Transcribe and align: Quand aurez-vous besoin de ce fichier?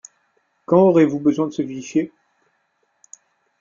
Quand 0.65 0.79
aurez-vous 0.87 1.19
besoin 1.19 1.45
de 1.45 1.51
ce 1.53 1.61
fichier? 1.61 2.11